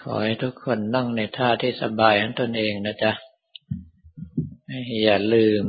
[0.00, 3.12] ขอให้ทุกคนนั่งในท่าที่สบายของตนเองนะจ๊ะ
[5.02, 5.64] อย่าลืม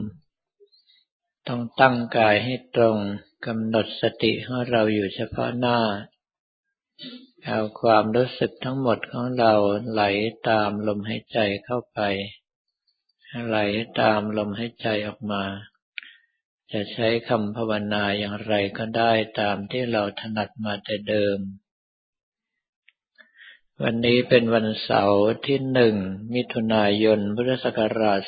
[1.47, 2.97] ต้องตั้งกายให้ตรง
[3.45, 5.79] กำหนดสติของเราอยู่เฉพาะหน้า
[7.45, 9.53] เอาความรู้สึกทั้งหมดของเรา
[9.91, 10.03] ไหล
[10.49, 11.99] ตามลมหายใจเข้าไป
[13.47, 13.57] ไหล
[13.99, 15.43] ตามลมหายใจออกมา
[16.71, 21.37] จะใช้คำภาวนาอย่างไรก็ได้ตามที่เราถนัดมาแต่เดิม
[23.83, 25.95] วันนี้เป็นวันเสาร์ที่หนึ่ง
[26.33, 28.21] มิถุนายน พุทธศักราช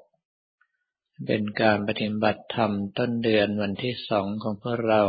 [0.00, 5.02] 2556 เป็นการปฏิบัติธรรมต้นเดือนวันที่สองของพวกเรา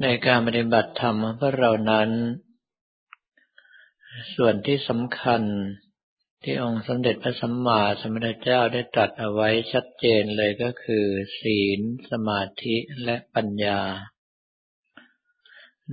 [0.00, 2.10] ในการปฏิบัติธรรมของพวกเรานั้น
[4.34, 5.42] ส่วนที่สำคัญ
[6.42, 11.06] ที่องค์สมเด็จพระสัมมาสัมพุทธเจ้าได้ตรัสเอาไว้ชัดเจนเลยก็คือ
[11.40, 11.80] ศีล
[12.10, 13.80] สมาธิและปัญญา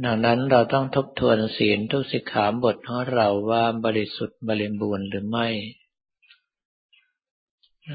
[0.02, 5.48] ดังนั้นเราต้องทบทวนศีลทุกสิกขาบทของเราว่าบริสุทธิ์บริบูรณ์หรือไม่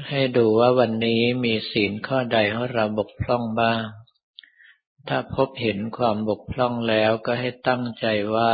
[0.09, 3.83] ให้ดูว่าวันนี้มีศีลข้อใดของเราบกพร่องบ้าง
[5.07, 8.53] ถ้าพบเห็นความบกพร่องแล้วก็ให้ตั้งใจว่า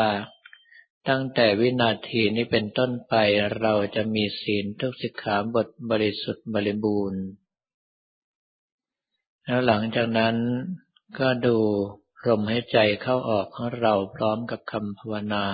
[1.07, 3.13] ตั้งแต่วินาทีนี้เป็นต้นไป
[3.59, 7.23] เราจะมีศีลทุกสิกขาบทบริสุทธิ์บริบูรณ์
[9.45, 10.35] แล้วหลังจากนั้น
[11.19, 11.57] ก็ดู
[12.27, 15.45] ลมหายใจเข้าออกของเราพร้อมกับคำภาวนา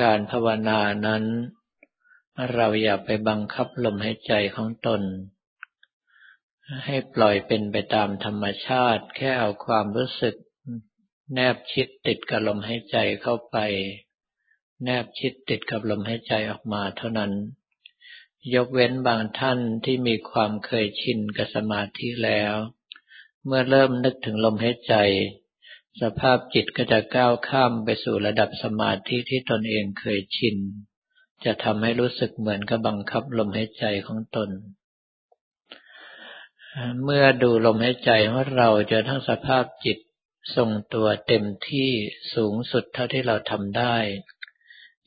[0.00, 1.24] การภาวนานั้น
[2.54, 5.02] เราอย่าไปบังคับลมหายใจของตน
[6.84, 10.34] ให้ปล่อยเป็นไปตามธรรมชาติ แค่เอาความรู้สึก
[11.34, 13.56] แนบชิดติดกับลมหายใจเข้าไป
[14.84, 17.32] แนบชิดติดกับลมหายใจออกมาเท่านั้น
[18.54, 22.54] ยกเว้นบางท่านที่มีความเคยชินกับสมาธิแล้ว
[23.46, 24.94] เมื่อเริ่มนึกถึงลมหายใจ
[26.02, 30.56] สภาพจิตก็จะก้าวข้ามไปสู่ระดับสมาธิที่ตนเองเคยชิน
[31.44, 34.50] จะทำให้รู้สึกเหมือนกับบังคับลมหายใจของตน
[37.04, 39.98] เมื่อดูลมหายใจของเราจะทั้งสภาพจิต
[40.56, 41.90] ทรงตัวเต็มที่
[42.34, 43.96] สูงสุดเท่าที่เราทำได้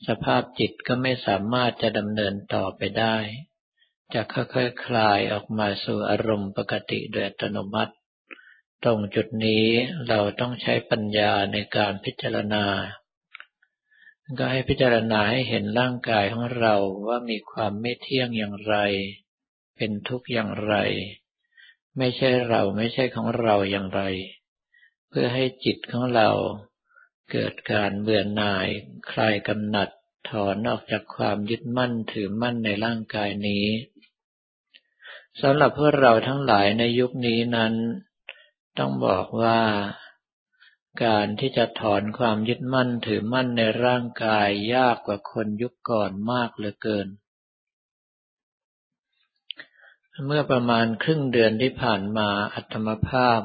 [0.08, 3.16] สภาพจิตก็ไม่สามารถจะดำเนินต่อไปได้
[4.14, 7.94] จะค่อยๆคคลายออกมาสู่อารมณ์ปกติโดยอัตโนมัติ
[8.84, 9.64] ตรงจุดนี้
[10.08, 12.64] เราต้องใช้ปัญญาในการพิจารณา
[14.38, 16.74] ก็ให้พิจารณาให้เห็นร่างกายของเรา
[17.06, 18.76] ว่ามีความไม่เที่ยงอย่างไร
[19.76, 20.74] เป็นทุกข์อย่างไร
[21.98, 24.02] ไม่ใช่เราไม่ใช่ของเราอย่างไร
[25.08, 26.30] เพื่อให้จิตของเรา
[27.30, 28.68] เกิดการเบื่อหน่าย
[29.10, 29.88] คลายกำหนัด
[30.30, 33.66] ถอนออกจากความยึดมั่นถือมั่นในร่างกายนี้
[35.40, 37.74] สำหรับพวกเราทั้งหลายในยุคนี้นั้น
[38.78, 39.60] ต้องบอกว่า
[41.04, 47.08] การที่จะถอนความยึดมั่นถือมั่นในร่างกายยากกว่าคนยุคก่อนมากเหลือเกิน
[50.26, 53.40] เมื่อประมาณครึ่งเดือนที่ผ่านมาอัตมภาพ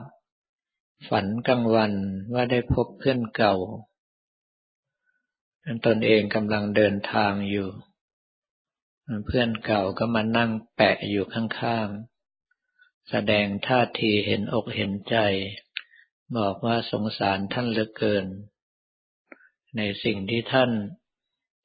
[1.09, 1.93] ฝันกลางวัน
[2.33, 3.55] ว่าได้พบเพื่อนเก่า
[5.85, 7.69] ตนเองกำลังเดินทางอยู่
[9.25, 12.12] เพื่อนเก่าก็มานั่งแปะอยู่ข้างๆ
[13.09, 15.17] แสดงท่าทีเห็นอกเห็นใจ
[16.37, 18.25] บอกว่าสงสารท่านเหลือเกิน
[19.77, 20.71] ในสิ่งที่ท่าน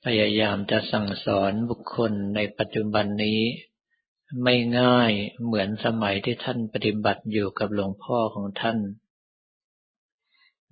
[0.04, 3.40] พยายามจะสั่งสอนบุคคลในปัจจุบันนี้
[4.42, 5.12] ไม่ง่าย
[5.44, 8.78] เหมือนสมัยที่ท่านปฏิบัติอยู่กับหลวงพ่อของท่าน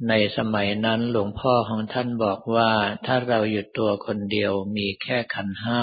[0.09, 2.71] ในสมัยนั้นหลวงพ่อของท่านบอกว่า
[3.07, 5.83] ถ้าเราอยู่ตัวคนเดียวมีแค่ขันห้า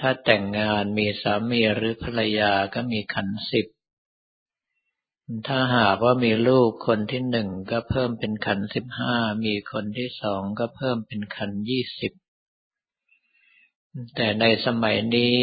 [0.00, 3.66] ถ้าแต่งงานมีสามีหรือภรรยาก็มีขันสิบ
[5.46, 12.12] ถ้าหากว่ามีลูกคนที่หนึ่งก็เพิ่มเป็นขันสิบห้า มีคนที่สองก็เพิ่มเป็นขันยี่สิบ
[14.16, 15.36] แต่ในสมัยนี้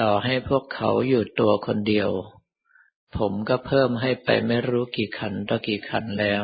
[0.00, 2.10] ต่อให้พวกเขาอยู่ตัวคนเดียว
[3.16, 6.42] ผมก็เพิ่มให้ไปไม่รู้กี่ขันต่อกี่ขันแล้ว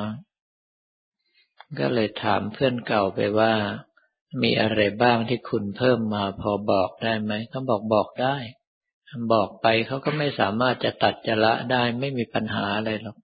[1.78, 3.54] ก็เลยถามเพื่อนเก่าไปว่า
[4.42, 8.36] มีอะไรบ้างที่คุณเพิ่มมาพอบอกได้ไหมเขาบอกบอกได้
[9.32, 13.16] บอกไปเขาก็ไม่สามารถจะตัดจะละได้ไม่มีปัญหาอะไรหรอก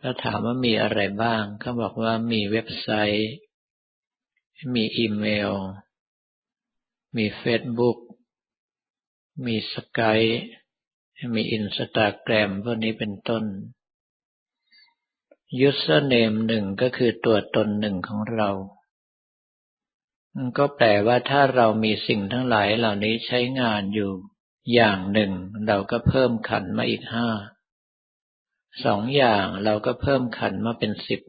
[0.00, 3.32] แล้วถามว่ามีอะไรบ้างเขาบอกว่ามีเว็บไซต์
[4.74, 5.52] มีอีเมล
[7.16, 7.98] มีเฟซบุ๊ก
[9.46, 10.20] มีสกาย
[11.34, 13.44] มีอินสตาแกรมพวกนี้เป็นต้น
[15.60, 18.50] ยูสเนมหนึ่งก็คือตัวตนหนึ่งของเรา
[20.58, 24.12] ก็แปลว่าถ้าเรามีสิ่งทั้งหลายเหล่านี้ใช้งานอยู่
[24.74, 25.32] อย่างหนึ่ง
[25.66, 27.28] เราก็เพิ่มขันมาอีกห้า
[28.84, 31.20] สองอย่างเราก็เพิ่มขันมาเป็นสิบ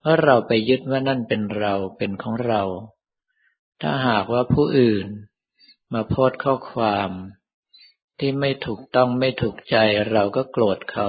[0.00, 2.62] เพราะเราไปยึดว่านั่นเป็นเราเป็นของเรา
[3.82, 5.06] ถ้าหากว่าผู้อื่น
[5.92, 7.10] มาโพสข้อความ
[8.18, 9.76] ที่ไม่ถูกต้องไม่ถูกใจ
[10.10, 11.08] เราก็โกรธเขา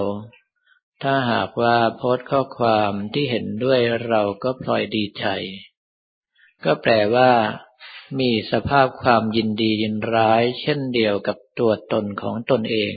[1.04, 5.26] ถ้าหากว่าโพสข้อความที่เห็นด้วยเราก็พลอยดีใจ
[6.64, 7.32] ก็แปลว่า
[8.20, 12.96] มีสภาพความยินดียินร้าย เช่นเดียวกับตัวตนของตนเอง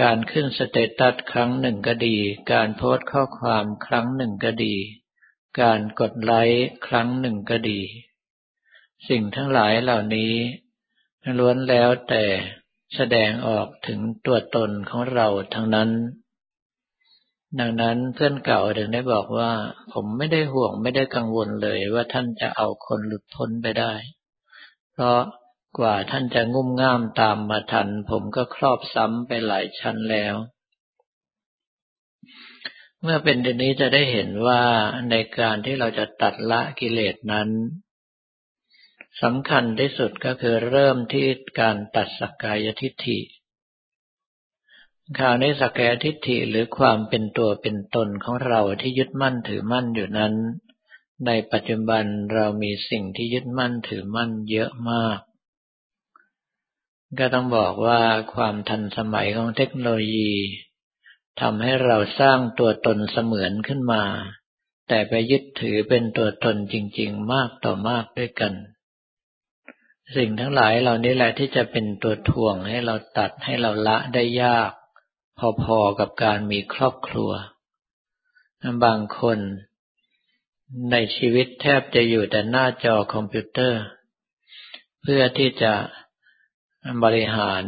[0.00, 2.16] การขึ้นสเตตัสครั้งหนึ่งก็ดี
[2.52, 4.74] การโพสต์ข้อความครั้งหนึ่งก็ดี
[5.60, 7.80] การกดไลค์ครั้งหนึ่งก็ดี
[9.08, 10.32] สิ่งทั้งหลายเหล่านี้
[11.38, 12.24] ล้วนแล้วแต่
[12.94, 15.90] แสดงออกถึงตัวตนของเราทั้งนั้น
[17.60, 19.52] ดังนั้นเพื่อนเก่าถึงได้บอกว่า
[19.92, 23.94] ผมไม่ได้ห่วงไม่ได้กังวลเลยว่าท่านจะเอาคนหลุดพ้นไปได้
[24.92, 25.20] เพราะ
[25.78, 30.34] กว่าท่านจะงุ่มง่ามตามมาทัน ผมก็ครอบซ้ำไปหลายชั้นแล้ว
[33.02, 34.62] เมื่อเป็นเดนี้จะได้เห็นว่า
[35.10, 37.48] ในการที่เราจะตัดละกิเลสนั้น
[39.22, 41.26] สำคัญที่สุดก็คือเริ่มที่
[41.60, 43.18] การตัดสักกายทิฏฐิ
[45.18, 50.34] ข่าวในสักกายทิฏฐิหรือความเป็นตัวเป็นตนของเราที่ยึดมั่นถือมั่นอยู่นั้น
[51.26, 55.18] ในปัจจุบันเรามีสิ่งที่ยึดมั่นถือมั่นเยอะมาก
[57.18, 58.00] ก็ต้องบอกว่า
[58.34, 60.32] ความทันสมัยของเทคโนโลยี
[61.40, 64.02] ทำให้เราสร้างตัวตนเสมือนขึ้นมา
[64.88, 68.52] แต่ไปยึดถือเป็นตัวตนจริง ๆ มากต่อมากด้วยกัน
[70.16, 74.72] สิ่งทั้งหลายเหล่านี้แหละที่จะเป็นตัวถ่วงให้เราตัดให้เราละได้ยาก
[75.62, 77.30] พอๆกับการมีครอบครัว
[78.84, 79.38] บางคน
[80.90, 83.82] ในชีวิตแทบจะอยู่แต่หน้าจอคอมพิวเตอร์
[85.02, 85.72] เพื่อที่จะ
[87.04, 87.62] บริหาร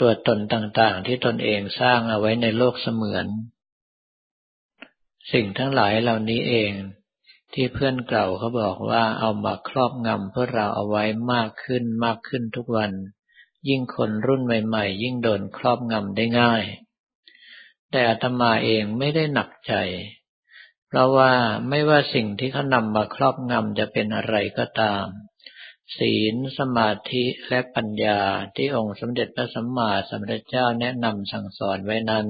[0.00, 3.26] ตัวตนต่างๆ ที่ตนเองสร้างเอาไว้ในโลกเสมือน
[5.32, 6.72] สิ่งทั้งหลายเหล่านี้เอง
[7.52, 12.92] ที่เพื่อนเก่าเขาบอกว่าเอามาครอบงำเพื่อเราเอาไว้มากขึ้นมากขึ้นทุกวัน
[13.68, 16.64] ยิ่งคนรุ่นใหม่ ๆ ยิ่งโดนครอบงำได้ง่าย
[17.96, 19.74] แต่อาตมาเองไม่ได้หนักใจ
[20.88, 21.32] เพราะว่า
[21.68, 25.06] ไม่ว่าสิ่งที่เขานำมาครอบงำจะเป็นอะไรก็ตาม
[25.98, 28.20] ศีลสมาธิและปัญญา
[28.56, 32.26] ที่องค์สมเด็จพระสัมมาสัมพุทธเจ้าแนะนำสั่งสอนไว้นั้น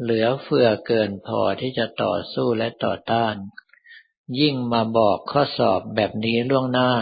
[0.00, 3.34] เหลือเฟือเกินพอที่จะต่อสู้และต่อต้าน
[4.40, 6.92] ยิ่งมาบอกข้อสอบแบบนี้ล่วงหน้า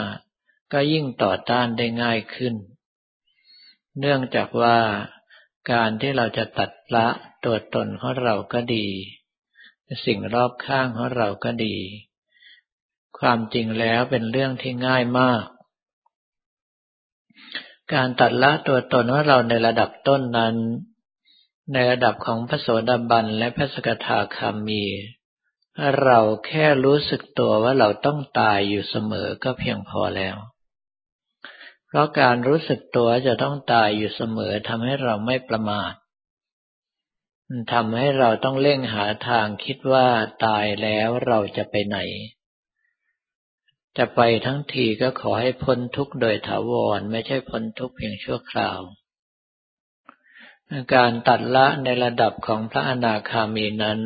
[0.72, 2.54] ก็ยิ่งต่อต้านได้ง่ายขึ้น
[3.98, 4.78] เนื่องจากว่า
[5.72, 7.06] การที่เราจะตัดละ
[7.44, 8.86] ตัวตนของเราก็ดี
[10.06, 11.76] สิ่งรอบข้างของเราก็ดี
[13.18, 15.44] ความจริงแล้วเป็นเรื่องที่ง่ายมาก
[17.94, 20.56] การตัดละตัวตนว่าเราในระดับต้นนั้น
[21.72, 24.84] ในระดับของพระโสดาบันและพระสกทาคามี
[26.04, 30.36] เราแค่รู้สึกตัวว่าเราต้องตายอยู่เสมอก็เพียงพอแล้ว
[31.88, 35.92] เพราะการรู้สึกตัวจะต้องตายอยู่เสมอทำให้เราไม่ประมาท
[37.72, 40.06] ทำให้เราต้องเร่งหาทางคิดว่า
[40.46, 41.98] ตายแล้วเราจะไปไหน
[43.98, 48.80] จะไปทั้งทีก็ขอให้พ้นทุกข์โดยถาวรไม่ใช่พ้นทุกข์เพียงชั่วคราว
[50.94, 54.00] การตัดละในระดับของพระอนาคามีนั้น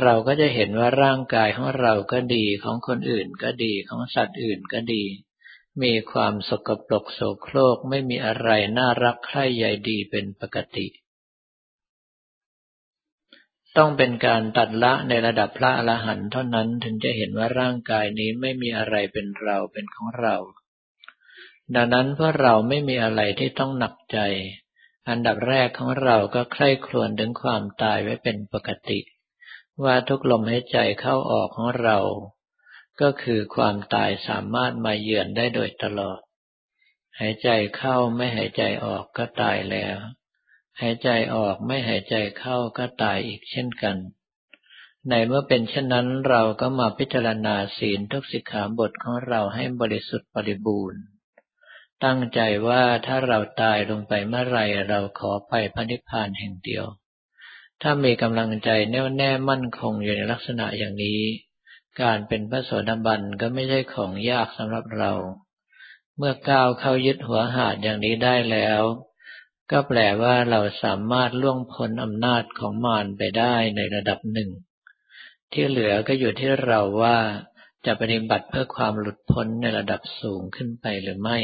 [0.00, 5.04] เราก็จะเห็นว่าร่างกายของเราก็ดีของคนอื่นก็ดีของสัตว์อื่นก็ดี
[5.82, 10.86] มีความสกปรกโสโครกไม่มีอะไรน่ารักใคร่ใยดีเป็นปกติ
[13.76, 20.36] ต้องเป็นการตัดละในระดับพระอรหันต์เท่านั้นถึงจะเห็นว่าร่างกายนี้ไม่มีอะไรเป็นเราเป็นของเรา
[21.74, 24.18] ดังนั้นเพราะเราไม่มีอะไรที่ต้องหนักใจ
[25.08, 29.00] อันดับแรกของเราก็ใคร่ครวญถึงความตายไว้เป็นปกติ
[29.84, 31.98] ว่าทุกลมหายใจเข้าออกของเรา
[33.00, 36.20] ก็คือความตายสามารถมาเยือนได้โดยตลอด
[37.20, 39.96] หายใจเข้าไม่หายใจออกก็ตายแล้ว
[40.80, 43.96] หายใจออกไม่หายใจเข้าก็ตายอีกเช่นกัน
[45.08, 51.02] ในเมื่อเป็นเช่นนั้นเราก็มาพิจารณาศีลทุกสิกขาบทของเราให้บริสุทธิ์บริบูรณ์
[52.04, 56.84] ตั้งใจว่าถ้าเราตายลงไปเมื่อไรเราขอไปพระนิพพานแห่งเดียว
[57.82, 61.20] ถ้ามีกำลังใจแน่วแน่มั่นคงอยู่ในลักษณะอย่างนี้
[62.02, 65.12] การเป็นพระโสดาบันก็ไม่ใช่ของยากสำหรับเรา
[66.16, 68.82] เมื่อก้าวเข้ายึดหัวหาดอย่างนี้ได้แล้ว
[69.70, 74.50] ก็แปลว่าเราสามารถล่วงพ้นอำนาจของมารไปได้ในระดับหนึ่ง
[75.52, 77.18] ที่เหลือก็อยู่ที่เราว่า
[77.86, 81.38] จะปฏิบัติเพื่อความหลุดพ้นในระดับสูงขึ้นไปหรือไม่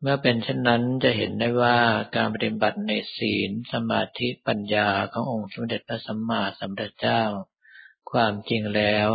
[0.00, 1.76] เมื่อเป็นเช่นนั้นจะเห็นได้ว่า
[2.16, 7.22] การปฏิบัติในศีล สมาธิปัญญาขององค์สมเด็จพระสัมมาสัมพุทธเจ้า
[8.12, 9.08] ความจริงแล้ว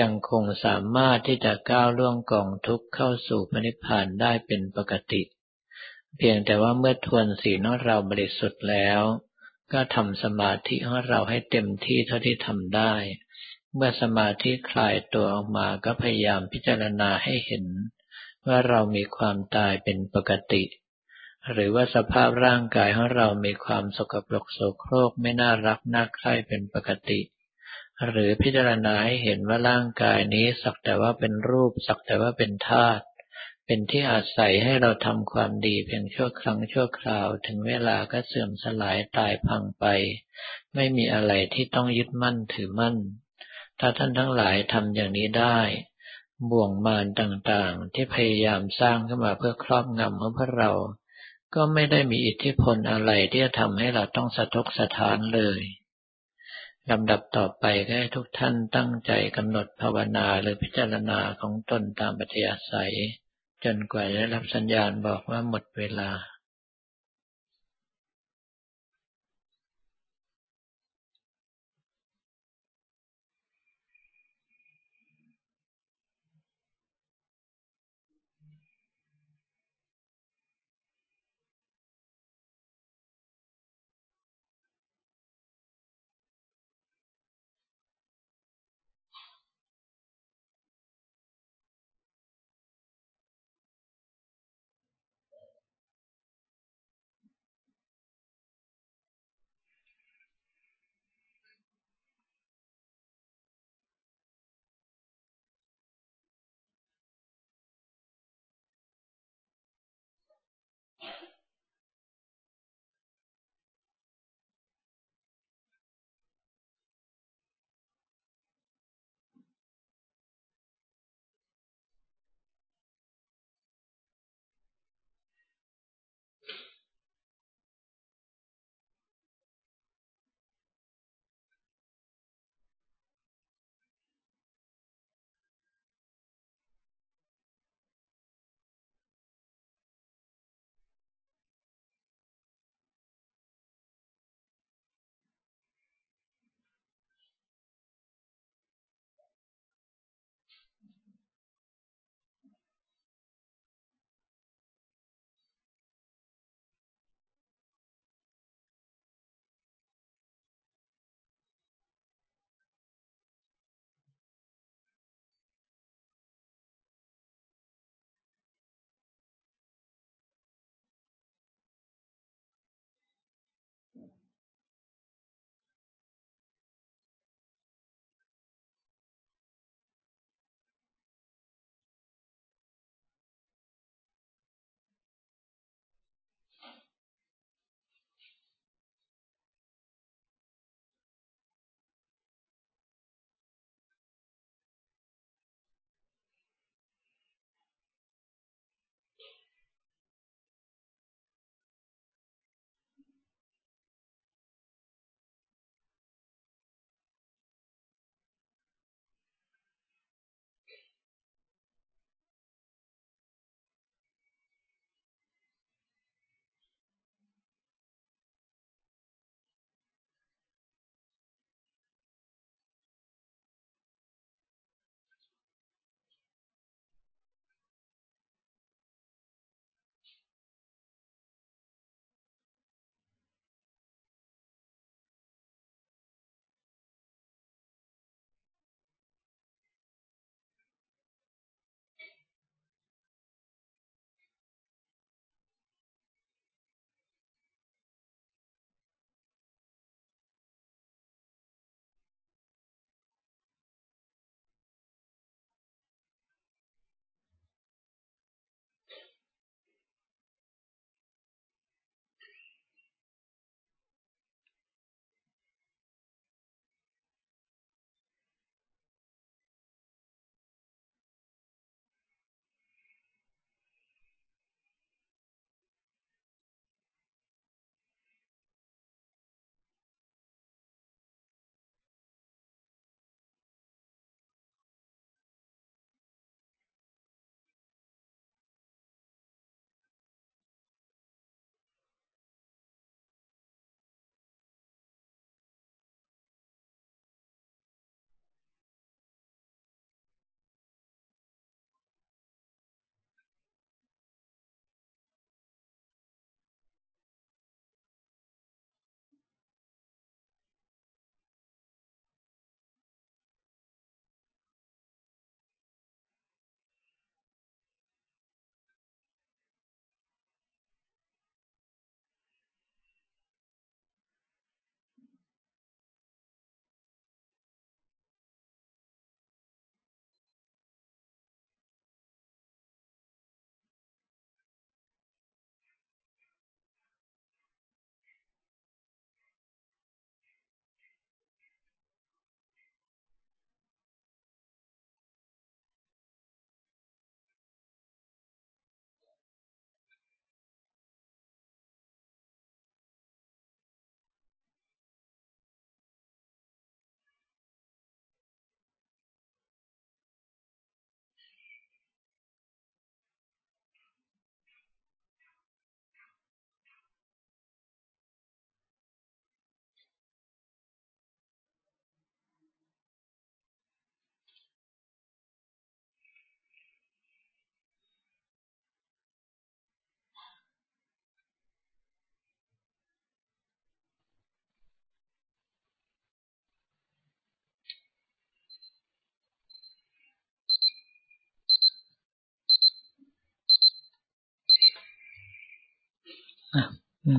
[0.00, 5.22] ยังคงสามารถที่จะก้าวล่วงกองทุกข์เข้าสู่พระนิพพานได้เป็นปกติ
[6.16, 9.00] เพียงแต่ว่าเมื่อทวนศีลของเราบริสุทธิ์แล้ว
[9.72, 12.94] ก็ทำสมาธิของเราให้เต็มที่เท่าที่ทำได้
[13.74, 17.64] เมื่อสมาธิคลายตัวออกมาก็พยายามพิจารณาให้เห็น
[18.46, 20.62] ว่าเรามีความตายเป็นปกติ
[21.52, 27.20] หรือว่าสภาพร่างกายของเรามีความสกปรกโสโครกไม่น่ารักน่าใคร่เป็นปกติ
[28.06, 33.04] หรือพิจารณาให้เห็นว่าร่างกายนี้สักแต่ว่าเป็นรูป สักแต่ว่าเป็นธาตุ
[33.66, 39.84] เป็นที่อาศัยให้เราทำความดีเพียงชั่วครั้งชั่วคราว ถึงเวลาก็เสื่อมสลายตายพังไป
[40.74, 42.96] ไม่มีอะไรที่ต้องยึดมั่นถือมั่น
[43.80, 45.58] ถ้าท่านทั้งหลายทำอย่างนี้ได้
[46.50, 50.70] บ่วงมารต่างๆ ที่พยายามสร้างขึ้นมาเพื่อครอบงำของพวกเรา
[51.54, 55.60] ก็ไม่ได้มีอิทธิพลอะไรที่จะทำให้เราต้องสะทกสะท้านเลย
[56.90, 62.28] ลำดับต่อไปก็ให้ทุกท่านตั้งใจกำหนดภาวนาหรือพิจารณาของตนตามปัจ
[62.74, 62.90] จัย
[63.64, 66.10] จนกว่าจะรับสัญญาณบอกว่าหมดเวลา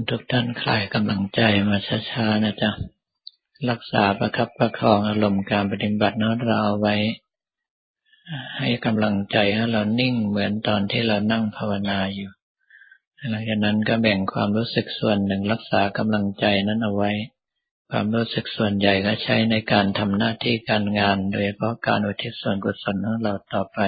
[0.09, 1.77] ทุกท่านคลายกำลังใจมา
[2.11, 2.71] ช้าๆนะจ๊ะ
[3.69, 6.95] รักษาประคับประคองอารมณ์การปฏิบัตินั้นเราไว้
[8.57, 12.29] ให้กำลังใจให้เรานิ่งเหมือนตอนที่เรานั่งภาวนาอยู่
[13.29, 17.11] หลังจากนั้นก็แบ่งความรู้สึกส่วนหนึ่งรักษากำลังใจนั้นเอาไว้
[17.91, 23.79] ความรู้สึกส่วนใหญ่ก็ใช้ในการทำหน้าที่การงาน โดยเฉพาะการอุทิศส่วนกุศลของเราต่อไป